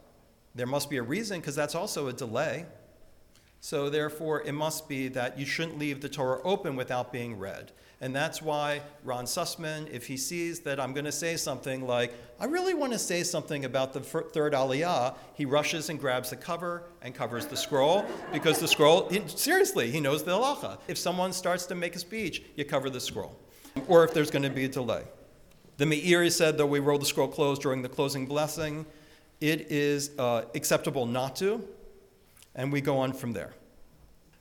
there 0.56 0.66
must 0.66 0.90
be 0.90 0.98
a 0.98 1.04
reason, 1.04 1.42
because 1.42 1.56
that's 1.56 1.76
also 1.76 2.08
a 2.08 2.14
delay. 2.14 2.66
So, 3.62 3.90
therefore, 3.90 4.42
it 4.42 4.54
must 4.54 4.88
be 4.88 5.08
that 5.10 5.40
you 5.40 5.46
shouldn't 5.46 5.80
leave 5.80 6.02
the 6.02 6.10
Torah 6.10 6.42
open 6.44 6.76
without 6.76 7.12
being 7.12 7.38
read. 7.40 7.72
And 8.02 8.16
that's 8.16 8.42
why 8.42 8.82
Ron 9.04 9.26
Sussman, 9.26 9.90
if 9.90 10.06
he 10.06 10.18
sees 10.18 10.60
that 10.62 10.80
I'm 10.80 10.94
going 10.94 11.06
to 11.06 11.12
say 11.12 11.38
something 11.38 11.88
like, 11.88 12.14
I 12.40 12.46
really 12.46 12.74
want 12.74 12.92
to 12.94 13.00
say 13.00 13.24
something 13.24 13.66
about 13.66 13.94
the 13.94 14.02
third 14.02 14.54
aliyah, 14.54 15.16
he 15.34 15.46
rushes 15.46 15.90
and 15.90 16.00
grabs 16.00 16.30
the 16.30 16.36
cover 16.36 16.84
and 17.02 17.16
covers 17.16 17.46
the 17.46 17.56
scroll 17.56 18.06
because 18.34 18.60
the 18.60 18.68
scroll, 18.68 19.10
seriously, 19.28 19.92
he 19.92 20.02
knows 20.02 20.24
the 20.24 20.32
halacha. 20.32 20.78
If 20.88 20.98
someone 20.98 21.32
starts 21.32 21.66
to 21.68 21.76
make 21.76 21.96
a 21.96 22.00
speech, 22.00 22.44
you 22.56 22.66
cover 22.66 22.90
the 22.90 23.00
scroll. 23.00 23.40
Or 23.88 24.04
if 24.04 24.14
there's 24.14 24.32
going 24.32 24.44
to 24.44 24.50
be 24.50 24.66
a 24.66 24.70
delay. 24.70 25.04
The 25.78 25.86
Meiri 25.86 26.32
said, 26.32 26.58
though 26.58 26.66
we 26.66 26.80
roll 26.80 27.00
the 27.00 27.06
scroll 27.06 27.28
closed 27.28 27.62
during 27.62 27.82
the 27.82 27.90
closing 27.90 28.26
blessing, 28.26 28.86
it 29.42 29.72
is 29.72 30.12
uh, 30.18 30.44
acceptable 30.54 31.06
not 31.06 31.36
to 31.38 31.66
and 32.56 32.72
we 32.72 32.82
go 32.82 32.98
on 32.98 33.14
from 33.14 33.34
there. 33.34 33.54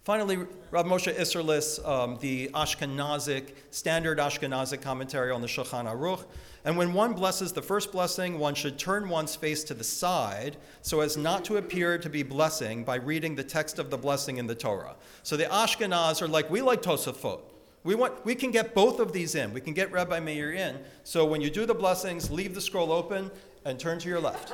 Finally, 0.05 0.37
Rav 0.71 0.85
Moshe 0.85 1.15
Isserlis, 1.15 1.87
um, 1.89 2.19
the 2.21 2.49
Ashkenazic, 2.49 3.55
standard 3.71 4.19
Ashkenazic 4.19 4.83
commentary 4.83 5.31
on 5.31 5.41
the 5.41 5.47
Shulchan 5.47 5.87
Aruch. 5.87 6.27
And 6.67 6.77
when 6.77 6.93
one 6.93 7.15
blesses 7.15 7.53
the 7.53 7.63
first 7.63 7.91
blessing, 7.91 8.39
one 8.39 8.55
should 8.55 8.79
turn 8.79 9.09
one's 9.09 9.35
face 9.35 9.65
to 9.65 9.75
the 9.75 9.85
side 9.85 10.59
so 10.83 11.01
as 11.01 11.17
not 11.17 11.43
to 11.47 11.57
appear 11.57 11.97
to 11.97 12.11
be 12.11 12.23
blessing 12.23 12.85
by 12.85 12.97
reading 12.97 13.35
the 13.35 13.45
text 13.45 13.79
of 13.79 13.89
the 13.89 13.97
blessing 13.97 14.37
in 14.37 14.47
the 14.47 14.55
Torah. 14.55 14.95
So 15.23 15.39
the 15.39 15.45
Ashkenaz 15.45 16.21
are 16.21 16.29
like, 16.29 16.51
we 16.51 16.61
like 16.61 16.83
Tosafot. 16.83 17.41
We, 17.83 17.95
want, 17.95 18.25
we 18.27 18.35
can 18.35 18.51
get 18.51 18.75
both 18.75 19.01
of 19.01 19.13
these 19.13 19.35
in. 19.35 19.55
We 19.55 19.61
can 19.63 19.73
get 19.73 19.91
Rabbi 19.91 20.21
Meir 20.21 20.53
in. 20.53 20.79
So 21.05 21.25
when 21.25 21.41
you 21.41 21.49
do 21.49 21.65
the 21.65 21.75
blessings, 21.75 22.31
leave 22.31 22.55
the 22.55 22.61
scroll 22.61 22.93
open 22.93 23.31
and 23.65 23.79
turn 23.79 23.99
to 24.01 24.09
your 24.09 24.21
left. 24.21 24.53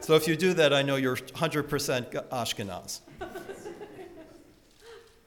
So 0.00 0.14
if 0.14 0.26
you 0.26 0.36
do 0.36 0.54
that, 0.54 0.72
I 0.72 0.82
know 0.82 0.96
you're 0.96 1.16
100% 1.16 2.28
Ashkenaz. 2.30 3.00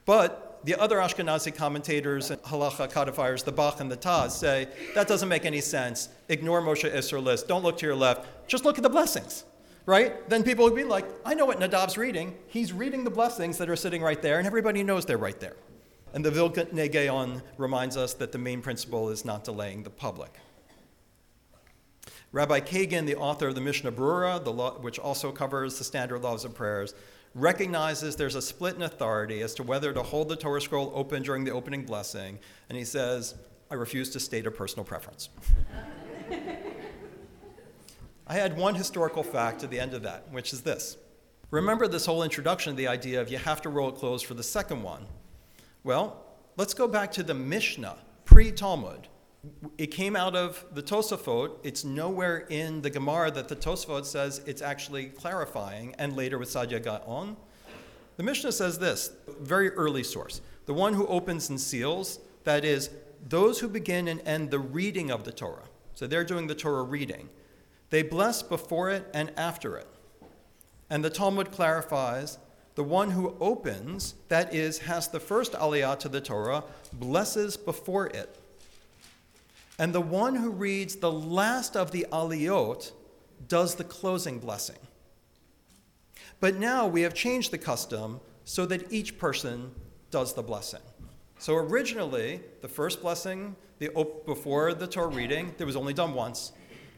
But 0.06 0.60
the 0.64 0.74
other 0.80 0.96
Ashkenazi 0.96 1.54
commentators 1.54 2.30
and 2.30 2.40
halacha 2.42 2.90
codifiers, 2.90 3.42
the 3.42 3.52
Bach 3.52 3.80
and 3.80 3.90
the 3.90 3.96
Taz, 3.96 4.32
say 4.32 4.68
that 4.94 5.08
doesn't 5.08 5.28
make 5.28 5.44
any 5.44 5.60
sense. 5.60 6.08
Ignore 6.28 6.62
Moshe 6.62 6.90
Isserlis. 6.90 7.46
Don't 7.46 7.62
look 7.62 7.78
to 7.78 7.86
your 7.86 7.94
left. 7.94 8.48
Just 8.48 8.64
look 8.64 8.76
at 8.76 8.82
the 8.82 8.90
blessings, 8.90 9.44
right? 9.86 10.28
Then 10.28 10.42
people 10.42 10.64
would 10.64 10.74
be 10.74 10.84
like, 10.84 11.06
I 11.24 11.34
know 11.34 11.44
what 11.44 11.60
Nadav's 11.60 11.96
reading. 11.96 12.36
He's 12.48 12.72
reading 12.72 13.04
the 13.04 13.10
blessings 13.10 13.58
that 13.58 13.68
are 13.68 13.76
sitting 13.76 14.02
right 14.02 14.20
there, 14.20 14.38
and 14.38 14.46
everybody 14.46 14.82
knows 14.82 15.04
they're 15.04 15.18
right 15.18 15.38
there. 15.38 15.56
And 16.14 16.24
the 16.24 16.30
Vilna 16.30 16.88
Gaon 16.88 17.42
reminds 17.58 17.96
us 17.96 18.14
that 18.14 18.30
the 18.32 18.38
main 18.38 18.62
principle 18.62 19.10
is 19.10 19.24
not 19.24 19.44
delaying 19.44 19.82
the 19.82 19.90
public. 19.90 20.34
Rabbi 22.34 22.58
Kagan, 22.58 23.06
the 23.06 23.14
author 23.14 23.46
of 23.46 23.54
the 23.54 23.60
Mishnah 23.60 23.92
Brura, 23.92 24.42
the 24.42 24.52
law, 24.52 24.72
which 24.80 24.98
also 24.98 25.30
covers 25.30 25.78
the 25.78 25.84
standard 25.84 26.20
laws 26.20 26.44
and 26.44 26.52
prayers, 26.52 26.92
recognizes 27.32 28.16
there's 28.16 28.34
a 28.34 28.42
split 28.42 28.74
in 28.74 28.82
authority 28.82 29.40
as 29.40 29.54
to 29.54 29.62
whether 29.62 29.92
to 29.92 30.02
hold 30.02 30.28
the 30.28 30.34
Torah 30.34 30.60
scroll 30.60 30.90
open 30.96 31.22
during 31.22 31.44
the 31.44 31.52
opening 31.52 31.84
blessing, 31.84 32.40
and 32.68 32.76
he 32.76 32.84
says, 32.84 33.36
I 33.70 33.76
refuse 33.76 34.10
to 34.10 34.18
state 34.18 34.48
a 34.48 34.50
personal 34.50 34.84
preference. 34.84 35.28
I 38.26 38.34
had 38.34 38.56
one 38.56 38.74
historical 38.74 39.22
fact 39.22 39.62
at 39.62 39.70
the 39.70 39.78
end 39.78 39.94
of 39.94 40.02
that, 40.02 40.28
which 40.32 40.52
is 40.52 40.62
this. 40.62 40.96
Remember 41.52 41.86
this 41.86 42.04
whole 42.04 42.24
introduction 42.24 42.72
of 42.72 42.76
the 42.76 42.88
idea 42.88 43.20
of 43.20 43.30
you 43.30 43.38
have 43.38 43.62
to 43.62 43.68
roll 43.68 43.90
it 43.90 43.94
closed 43.94 44.26
for 44.26 44.34
the 44.34 44.42
second 44.42 44.82
one. 44.82 45.06
Well, 45.84 46.24
let's 46.56 46.74
go 46.74 46.88
back 46.88 47.12
to 47.12 47.22
the 47.22 47.34
Mishnah, 47.34 47.96
pre 48.24 48.50
Talmud 48.50 49.06
it 49.78 49.88
came 49.88 50.16
out 50.16 50.36
of 50.36 50.64
the 50.72 50.82
Tosafot. 50.82 51.58
It's 51.62 51.84
nowhere 51.84 52.46
in 52.48 52.82
the 52.82 52.90
Gemara 52.90 53.30
that 53.32 53.48
the 53.48 53.56
Tosafot 53.56 54.04
says 54.04 54.40
it's 54.46 54.62
actually 54.62 55.06
clarifying, 55.06 55.94
and 55.98 56.16
later 56.16 56.38
with 56.38 56.48
Sadia 56.48 56.82
Gaon. 56.82 57.36
The 58.16 58.22
Mishnah 58.22 58.52
says 58.52 58.78
this, 58.78 59.12
very 59.40 59.70
early 59.70 60.04
source. 60.04 60.40
The 60.66 60.74
one 60.74 60.94
who 60.94 61.06
opens 61.08 61.50
and 61.50 61.60
seals, 61.60 62.20
that 62.44 62.64
is, 62.64 62.90
those 63.28 63.58
who 63.60 63.68
begin 63.68 64.08
and 64.08 64.20
end 64.26 64.50
the 64.50 64.58
reading 64.58 65.10
of 65.10 65.24
the 65.24 65.32
Torah. 65.32 65.68
So 65.94 66.06
they're 66.06 66.24
doing 66.24 66.46
the 66.46 66.54
Torah 66.54 66.82
reading. 66.82 67.28
They 67.90 68.02
bless 68.02 68.42
before 68.42 68.90
it 68.90 69.08
and 69.14 69.32
after 69.36 69.76
it. 69.76 69.88
And 70.90 71.04
the 71.04 71.10
Talmud 71.10 71.50
clarifies 71.50 72.38
the 72.74 72.84
one 72.84 73.12
who 73.12 73.36
opens, 73.40 74.14
that 74.28 74.52
is, 74.52 74.78
has 74.78 75.08
the 75.08 75.20
first 75.20 75.52
aliyah 75.52 75.98
to 76.00 76.08
the 76.08 76.20
Torah, 76.20 76.64
blesses 76.92 77.56
before 77.56 78.08
it 78.08 78.38
and 79.78 79.92
the 79.92 80.00
one 80.00 80.36
who 80.36 80.50
reads 80.50 80.96
the 80.96 81.10
last 81.10 81.76
of 81.76 81.90
the 81.90 82.06
aliyot 82.12 82.92
does 83.48 83.74
the 83.74 83.84
closing 83.84 84.38
blessing. 84.38 84.78
But 86.40 86.56
now 86.56 86.86
we 86.86 87.02
have 87.02 87.14
changed 87.14 87.50
the 87.50 87.58
custom 87.58 88.20
so 88.44 88.66
that 88.66 88.92
each 88.92 89.18
person 89.18 89.72
does 90.10 90.34
the 90.34 90.42
blessing. 90.42 90.80
So 91.38 91.56
originally, 91.56 92.40
the 92.60 92.68
first 92.68 93.02
blessing 93.02 93.56
the, 93.78 93.90
before 94.24 94.74
the 94.74 94.86
Torah 94.86 95.08
reading, 95.08 95.54
there 95.58 95.66
was 95.66 95.76
only 95.76 95.92
done 95.92 96.14
once. 96.14 96.52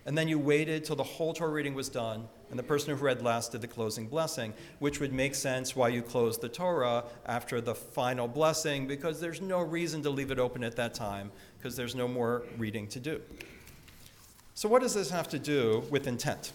And 0.07 0.17
then 0.17 0.29
you 0.29 0.39
waited 0.39 0.85
till 0.85 0.95
the 0.95 1.03
whole 1.03 1.35
Torah 1.35 1.51
reading 1.51 1.75
was 1.75 1.89
done, 1.89 2.29
and 2.49 2.59
the 2.59 2.63
person 2.63 2.97
who 2.97 3.05
read 3.05 3.23
last 3.23 3.51
did 3.51 3.61
the 3.61 3.67
closing 3.67 4.07
blessing, 4.07 4.55
which 4.79 5.01
would 5.01 5.13
make 5.13 5.35
sense 5.35 5.75
why 5.75 5.89
you 5.89 6.01
close 6.01 6.39
the 6.39 6.49
Torah 6.49 7.03
after 7.27 7.61
the 7.61 7.75
final 7.75 8.29
blessing, 8.29 8.87
because 8.87 9.21
there's 9.21 9.41
no 9.41 9.61
reason 9.61 10.05
to 10.05 10.11
leave 10.11 10.31
it 10.31 10.39
open 10.39 10.63
at 10.63 10.77
that 10.77 10.95
time, 10.95 11.33
because 11.59 11.75
there's 11.75 11.97
no 11.97 12.07
more 12.07 12.45
reading 12.57 12.87
to 12.87 13.01
do. 13.01 13.21
So, 14.55 14.69
what 14.69 14.81
does 14.81 14.95
this 14.95 15.11
have 15.11 15.29
to 15.31 15.41
do 15.41 15.83
with 15.91 16.07
intent? 16.07 16.53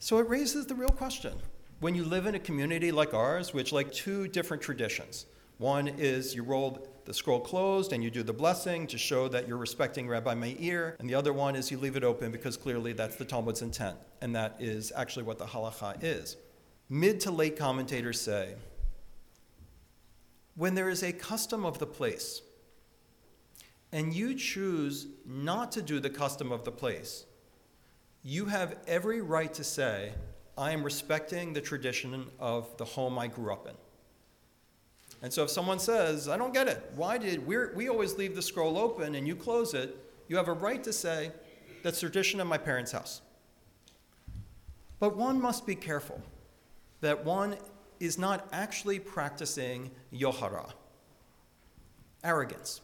So, 0.00 0.18
it 0.18 0.28
raises 0.28 0.66
the 0.66 0.74
real 0.74 0.90
question. 0.90 1.34
When 1.78 1.94
you 1.94 2.04
live 2.04 2.26
in 2.26 2.34
a 2.34 2.40
community 2.40 2.90
like 2.90 3.14
ours, 3.14 3.54
which 3.54 3.72
like 3.72 3.92
two 3.92 4.26
different 4.26 4.64
traditions, 4.64 5.26
one 5.58 5.86
is 5.86 6.34
you 6.34 6.42
roll 6.42 6.88
the 7.04 7.14
scroll 7.14 7.40
closed 7.40 7.92
and 7.92 8.02
you 8.02 8.10
do 8.10 8.22
the 8.22 8.32
blessing 8.32 8.86
to 8.88 8.98
show 8.98 9.28
that 9.28 9.48
you're 9.48 9.56
respecting 9.56 10.08
Rabbi 10.08 10.34
Meir. 10.34 10.96
And 10.98 11.08
the 11.08 11.14
other 11.14 11.32
one 11.32 11.56
is 11.56 11.70
you 11.70 11.78
leave 11.78 11.96
it 11.96 12.04
open 12.04 12.30
because 12.30 12.56
clearly 12.56 12.92
that's 12.92 13.16
the 13.16 13.24
Talmud's 13.24 13.62
intent. 13.62 13.96
And 14.20 14.34
that 14.36 14.56
is 14.60 14.92
actually 14.94 15.24
what 15.24 15.38
the 15.38 15.46
halacha 15.46 16.02
is. 16.02 16.36
Mid 16.88 17.20
to 17.20 17.30
late 17.30 17.56
commentators 17.56 18.20
say 18.20 18.54
when 20.54 20.74
there 20.74 20.88
is 20.88 21.02
a 21.02 21.12
custom 21.12 21.64
of 21.64 21.78
the 21.78 21.86
place 21.86 22.42
and 23.90 24.12
you 24.12 24.34
choose 24.34 25.06
not 25.26 25.72
to 25.72 25.82
do 25.82 26.00
the 26.00 26.10
custom 26.10 26.52
of 26.52 26.64
the 26.64 26.72
place, 26.72 27.24
you 28.22 28.46
have 28.46 28.76
every 28.86 29.20
right 29.20 29.52
to 29.54 29.64
say, 29.64 30.12
I 30.56 30.72
am 30.72 30.82
respecting 30.82 31.52
the 31.52 31.60
tradition 31.60 32.26
of 32.38 32.76
the 32.76 32.84
home 32.84 33.18
I 33.18 33.26
grew 33.26 33.52
up 33.52 33.66
in. 33.66 33.74
And 35.22 35.32
so 35.32 35.44
if 35.44 35.50
someone 35.50 35.78
says, 35.78 36.28
I 36.28 36.36
don't 36.36 36.52
get 36.52 36.66
it, 36.66 36.90
why 36.96 37.16
did 37.16 37.46
we 37.46 37.56
we 37.74 37.88
always 37.88 38.16
leave 38.16 38.34
the 38.34 38.42
scroll 38.42 38.76
open 38.76 39.14
and 39.14 39.26
you 39.26 39.36
close 39.36 39.72
it, 39.72 39.96
you 40.28 40.36
have 40.36 40.48
a 40.48 40.52
right 40.52 40.82
to 40.82 40.92
say, 40.92 41.30
that's 41.82 42.00
tradition 42.00 42.40
in 42.40 42.46
my 42.46 42.58
parents' 42.58 42.92
house. 42.92 43.22
But 44.98 45.16
one 45.16 45.40
must 45.40 45.66
be 45.66 45.74
careful 45.74 46.20
that 47.00 47.24
one 47.24 47.56
is 48.00 48.18
not 48.18 48.48
actually 48.52 48.98
practicing 48.98 49.90
yohara, 50.12 50.72
arrogance. 52.24 52.80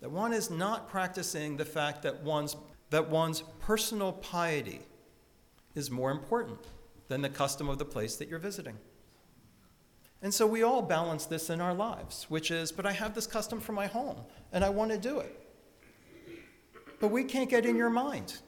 That 0.00 0.10
one 0.10 0.32
is 0.32 0.50
not 0.50 0.88
practicing 0.88 1.56
the 1.56 1.64
fact 1.64 2.02
that 2.02 2.22
one's, 2.22 2.56
that 2.90 3.08
one's 3.08 3.42
personal 3.60 4.12
piety 4.12 4.80
is 5.74 5.90
more 5.90 6.10
important 6.10 6.58
than 7.08 7.22
the 7.22 7.28
custom 7.28 7.68
of 7.68 7.78
the 7.78 7.84
place 7.84 8.16
that 8.16 8.28
you're 8.28 8.38
visiting. 8.38 8.76
And 10.22 10.32
so 10.32 10.46
we 10.46 10.62
all 10.62 10.82
balance 10.82 11.26
this 11.26 11.50
in 11.50 11.60
our 11.60 11.74
lives, 11.74 12.26
which 12.28 12.50
is, 12.50 12.72
but 12.72 12.86
I 12.86 12.92
have 12.92 13.14
this 13.14 13.26
custom 13.26 13.60
for 13.60 13.72
my 13.72 13.86
home 13.86 14.16
and 14.52 14.64
I 14.64 14.70
want 14.70 14.90
to 14.90 14.98
do 14.98 15.20
it. 15.20 15.40
But 17.00 17.08
we 17.08 17.24
can't 17.24 17.50
get 17.50 17.66
in 17.66 17.76
your 17.76 17.90
mind. 17.90 18.38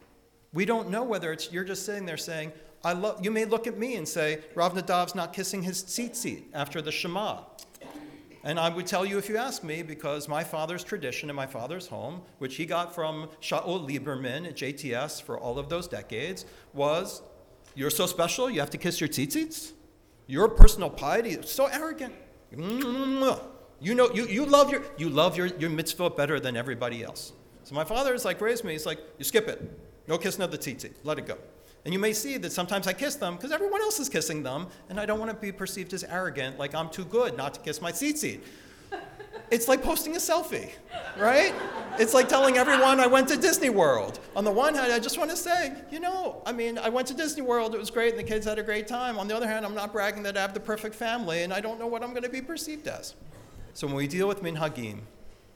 We 0.52 0.64
don't 0.64 0.88
know 0.88 1.04
whether 1.04 1.32
it's 1.32 1.52
you're 1.52 1.64
just 1.64 1.84
sitting 1.84 2.06
there 2.06 2.16
saying, 2.16 2.52
I 2.82 2.92
love 2.92 3.24
you 3.24 3.30
may 3.30 3.44
look 3.44 3.66
at 3.66 3.76
me 3.76 3.96
and 3.96 4.08
say, 4.08 4.40
Rav 4.54 4.74
Nadav's 4.74 5.14
not 5.14 5.32
kissing 5.32 5.62
his 5.62 5.82
tzitzit 5.82 6.44
after 6.54 6.80
the 6.80 6.92
Shema. 6.92 7.40
And 8.44 8.58
I 8.58 8.68
would 8.68 8.86
tell 8.86 9.04
you 9.04 9.18
if 9.18 9.28
you 9.28 9.36
ask 9.36 9.64
me, 9.64 9.82
because 9.82 10.28
my 10.28 10.44
father's 10.44 10.84
tradition 10.84 11.28
in 11.28 11.36
my 11.36 11.46
father's 11.46 11.88
home, 11.88 12.22
which 12.38 12.56
he 12.56 12.66
got 12.66 12.94
from 12.94 13.28
Shaul 13.42 13.86
Lieberman 13.86 14.46
at 14.46 14.56
JTS 14.56 15.22
for 15.22 15.38
all 15.38 15.58
of 15.58 15.68
those 15.68 15.88
decades, 15.88 16.46
was 16.72 17.20
you're 17.74 17.90
so 17.90 18.06
special, 18.06 18.48
you 18.48 18.60
have 18.60 18.70
to 18.70 18.78
kiss 18.78 19.00
your 19.00 19.08
tzitzits? 19.08 19.72
Your 20.28 20.48
personal 20.48 20.90
piety 20.90 21.30
is 21.30 21.50
so 21.50 21.66
arrogant. 21.66 22.14
You 22.52 23.94
know, 23.94 24.10
you, 24.12 24.26
you 24.26 24.44
love, 24.44 24.70
your, 24.70 24.82
you 24.98 25.08
love 25.08 25.36
your, 25.36 25.46
your 25.46 25.70
mitzvah 25.70 26.10
better 26.10 26.38
than 26.38 26.56
everybody 26.56 27.02
else. 27.02 27.32
So 27.64 27.74
my 27.74 27.84
father 27.84 28.14
is 28.14 28.24
like, 28.24 28.40
raised 28.40 28.62
me, 28.62 28.72
he's 28.72 28.86
like, 28.86 29.00
you 29.18 29.24
skip 29.24 29.48
it. 29.48 29.60
No 30.06 30.18
kissing 30.18 30.42
of 30.42 30.50
the 30.50 30.58
tzitzit. 30.58 30.92
Let 31.02 31.18
it 31.18 31.26
go. 31.26 31.38
And 31.84 31.94
you 31.94 31.98
may 31.98 32.12
see 32.12 32.36
that 32.38 32.52
sometimes 32.52 32.86
I 32.86 32.92
kiss 32.92 33.14
them 33.14 33.36
because 33.36 33.52
everyone 33.52 33.80
else 33.80 34.00
is 34.00 34.08
kissing 34.08 34.42
them, 34.42 34.66
and 34.90 35.00
I 35.00 35.06
don't 35.06 35.18
want 35.18 35.30
to 35.30 35.36
be 35.36 35.50
perceived 35.50 35.94
as 35.94 36.04
arrogant, 36.04 36.58
like 36.58 36.74
I'm 36.74 36.90
too 36.90 37.04
good 37.04 37.36
not 37.36 37.54
to 37.54 37.60
kiss 37.60 37.80
my 37.80 37.92
tzitzit. 37.92 38.40
It's 39.50 39.68
like 39.68 39.82
posting 39.82 40.14
a 40.14 40.18
selfie, 40.18 40.70
right? 41.18 41.54
It's 41.98 42.14
like 42.14 42.28
telling 42.28 42.58
everyone 42.58 43.00
I 43.00 43.06
went 43.06 43.28
to 43.28 43.36
Disney 43.36 43.70
World. 43.70 44.20
On 44.36 44.44
the 44.44 44.50
one 44.50 44.74
hand, 44.74 44.92
I 44.92 44.98
just 44.98 45.18
want 45.18 45.30
to 45.30 45.36
say, 45.36 45.74
you 45.90 46.00
know, 46.00 46.42
I 46.46 46.52
mean, 46.52 46.78
I 46.78 46.88
went 46.88 47.08
to 47.08 47.14
Disney 47.14 47.42
World, 47.42 47.74
it 47.74 47.78
was 47.78 47.90
great, 47.90 48.10
and 48.10 48.18
the 48.18 48.28
kids 48.28 48.46
had 48.46 48.58
a 48.58 48.62
great 48.62 48.86
time. 48.86 49.18
On 49.18 49.26
the 49.26 49.34
other 49.34 49.48
hand, 49.48 49.66
I'm 49.66 49.74
not 49.74 49.92
bragging 49.92 50.22
that 50.24 50.36
I 50.36 50.40
have 50.40 50.54
the 50.54 50.60
perfect 50.60 50.94
family, 50.94 51.42
and 51.42 51.52
I 51.52 51.60
don't 51.60 51.78
know 51.78 51.86
what 51.86 52.02
I'm 52.02 52.10
going 52.10 52.22
to 52.22 52.28
be 52.28 52.42
perceived 52.42 52.86
as. 52.86 53.14
So 53.74 53.86
when 53.86 53.96
we 53.96 54.06
deal 54.06 54.28
with 54.28 54.42
minhagim, 54.42 55.00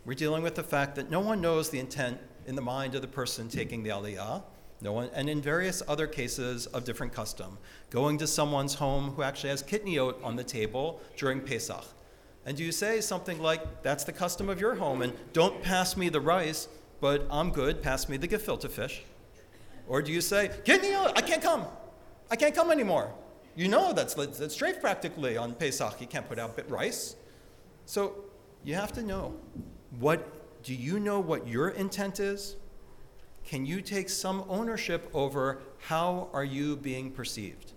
we're 0.04 0.14
dealing 0.14 0.42
with 0.42 0.54
the 0.54 0.62
fact 0.62 0.96
that 0.96 1.10
no 1.10 1.20
one 1.20 1.40
knows 1.40 1.70
the 1.70 1.78
intent 1.78 2.18
in 2.46 2.56
the 2.56 2.62
mind 2.62 2.94
of 2.94 3.02
the 3.02 3.08
person 3.08 3.48
taking 3.48 3.82
the 3.82 3.90
aliyah. 3.90 4.42
No 4.80 4.92
one, 4.92 5.10
and 5.14 5.30
in 5.30 5.40
various 5.40 5.80
other 5.86 6.08
cases 6.08 6.66
of 6.66 6.82
different 6.84 7.12
custom, 7.12 7.56
going 7.90 8.18
to 8.18 8.26
someone's 8.26 8.74
home 8.74 9.10
who 9.10 9.22
actually 9.22 9.50
has 9.50 9.62
kitniot 9.62 10.22
on 10.24 10.34
the 10.34 10.42
table 10.42 11.00
during 11.16 11.40
Pesach. 11.40 11.84
And 12.44 12.56
do 12.56 12.64
you 12.64 12.72
say 12.72 13.00
something 13.00 13.40
like, 13.40 13.82
that's 13.82 14.04
the 14.04 14.12
custom 14.12 14.48
of 14.48 14.60
your 14.60 14.74
home, 14.74 15.02
and 15.02 15.12
don't 15.32 15.62
pass 15.62 15.96
me 15.96 16.08
the 16.08 16.20
rice, 16.20 16.68
but 17.00 17.26
I'm 17.30 17.50
good, 17.50 17.82
pass 17.82 18.08
me 18.08 18.16
the 18.16 18.28
gefilte 18.28 18.68
fish? 18.70 19.02
Or 19.86 20.02
do 20.02 20.12
you 20.12 20.20
say, 20.20 20.50
kitniot, 20.64 21.12
I 21.16 21.20
can't 21.20 21.42
come. 21.42 21.66
I 22.30 22.36
can't 22.36 22.54
come 22.54 22.70
anymore. 22.70 23.12
You 23.54 23.68
know 23.68 23.92
that's, 23.92 24.14
that's 24.14 24.56
treif 24.56 24.80
practically 24.80 25.36
on 25.36 25.54
Pesach. 25.54 26.00
You 26.00 26.06
can't 26.06 26.28
put 26.28 26.38
out 26.38 26.58
rice. 26.70 27.16
So 27.84 28.24
you 28.64 28.74
have 28.74 28.92
to 28.92 29.02
know 29.02 29.34
what, 30.00 30.62
do 30.62 30.74
you 30.74 30.98
know 30.98 31.20
what 31.20 31.46
your 31.46 31.68
intent 31.70 32.18
is? 32.18 32.56
can 33.44 33.66
you 33.66 33.80
take 33.80 34.08
some 34.08 34.44
ownership 34.48 35.10
over 35.14 35.60
how 35.78 36.28
are 36.32 36.44
you 36.44 36.76
being 36.76 37.10
perceived? 37.10 37.72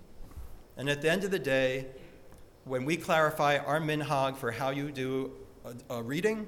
And 0.77 0.89
at 0.89 1.01
the 1.01 1.09
end 1.09 1.23
of 1.23 1.31
the 1.31 1.39
day, 1.39 1.87
when 2.65 2.83
we 2.83 2.97
clarify 2.97 3.57
our 3.57 3.79
minhag 3.79 4.35
for 4.35 4.51
how 4.51 4.71
you 4.71 4.91
do 4.91 5.31
a, 5.63 5.97
a 5.97 6.03
reading, 6.03 6.47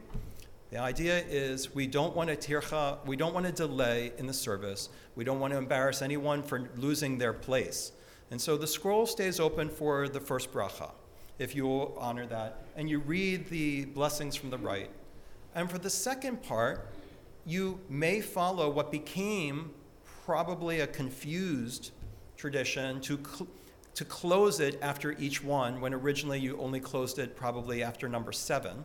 the 0.71 0.79
idea 0.79 1.23
is 1.29 1.73
we 1.73 1.85
don't 1.87 2.15
want 2.15 2.29
to 2.29 2.35
tircha, 2.35 2.97
we 3.05 3.15
don't 3.15 3.33
want 3.33 3.45
to 3.45 3.51
delay 3.51 4.11
in 4.17 4.25
the 4.25 4.33
service. 4.33 4.89
We 5.15 5.23
don't 5.23 5.39
want 5.39 5.53
to 5.53 5.57
embarrass 5.57 6.01
anyone 6.01 6.43
for 6.43 6.69
losing 6.75 7.17
their 7.17 7.33
place. 7.33 7.91
And 8.31 8.41
so 8.41 8.57
the 8.57 8.67
scroll 8.67 9.05
stays 9.05 9.39
open 9.39 9.69
for 9.69 10.09
the 10.09 10.19
first 10.19 10.51
bracha, 10.51 10.91
if 11.39 11.55
you 11.55 11.65
will 11.65 11.95
honor 11.97 12.25
that. 12.25 12.65
And 12.75 12.89
you 12.89 12.99
read 12.99 13.47
the 13.49 13.85
blessings 13.85 14.35
from 14.35 14.49
the 14.49 14.57
right. 14.57 14.89
And 15.55 15.69
for 15.69 15.77
the 15.77 15.89
second 15.89 16.43
part, 16.43 16.91
you 17.45 17.79
may 17.89 18.21
follow 18.21 18.69
what 18.69 18.91
became 18.91 19.71
probably 20.25 20.81
a 20.81 20.87
confused 20.87 21.91
tradition 22.35 22.99
to, 23.01 23.19
to 23.97 24.05
close 24.05 24.59
it 24.59 24.77
after 24.83 25.13
each 25.13 25.43
one, 25.43 25.81
when 25.81 25.91
originally 25.91 26.39
you 26.39 26.55
only 26.59 26.79
closed 26.79 27.17
it 27.17 27.35
probably 27.35 27.81
after 27.81 28.07
number 28.07 28.31
seven. 28.31 28.83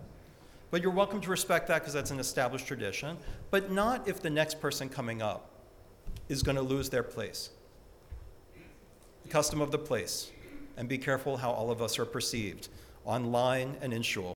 But 0.71 0.81
you're 0.81 0.91
welcome 0.91 1.21
to 1.21 1.29
respect 1.29 1.69
that 1.69 1.81
because 1.81 1.93
that's 1.93 2.11
an 2.11 2.19
established 2.19 2.67
tradition, 2.67 3.19
but 3.51 3.71
not 3.71 4.09
if 4.09 4.23
the 4.23 4.31
next 4.31 4.59
person 4.59 4.89
coming 4.89 5.21
up 5.21 5.51
is 6.31 6.43
going 6.43 6.57
to 6.57 6.63
lose 6.63 6.89
their 6.89 7.03
place. 7.03 7.51
The 9.25 9.29
custom 9.29 9.61
of 9.61 9.71
the 9.71 9.79
place. 9.79 10.31
And 10.79 10.89
be 10.89 10.97
careful 10.97 11.37
how 11.37 11.51
all 11.51 11.71
of 11.71 11.83
us 11.83 11.99
are 11.99 12.07
perceived 12.07 12.71
online 13.05 13.77
and 13.83 13.93
in 13.93 14.01
shul. 14.01 14.31